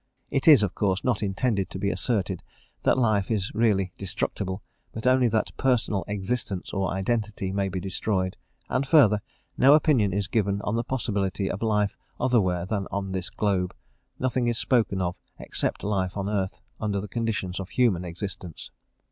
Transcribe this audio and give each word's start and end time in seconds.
It 0.31 0.47
is, 0.47 0.63
of 0.63 0.73
course, 0.73 1.03
not 1.03 1.21
intended 1.21 1.69
to 1.69 1.77
be 1.77 1.91
asserted 1.91 2.41
that 2.81 2.97
life 2.97 3.29
is 3.29 3.51
really 3.53 3.91
destructible, 3.99 4.63
but 4.93 5.05
only 5.05 5.27
that 5.27 5.55
personal 5.57 6.03
existence, 6.07 6.73
or 6.73 6.89
identity, 6.89 7.51
may 7.51 7.69
be 7.69 7.79
destroyed. 7.79 8.35
And 8.67 8.87
further, 8.87 9.21
no 9.59 9.75
opinion 9.75 10.11
is 10.11 10.25
given 10.25 10.59
on 10.63 10.75
the 10.75 10.83
possibility 10.83 11.51
of 11.51 11.61
life 11.61 11.95
otherwhere 12.19 12.65
than 12.65 12.87
on 12.89 13.11
this 13.11 13.29
globe; 13.29 13.75
nothing 14.17 14.47
is 14.47 14.57
spoken 14.57 15.03
of 15.03 15.15
except 15.37 15.83
life 15.83 16.17
on 16.17 16.27
earth, 16.27 16.61
under 16.79 16.99
the 16.99 17.07
conditions 17.07 17.59
of 17.59 17.69
human 17.69 18.03
existence. 18.03 18.71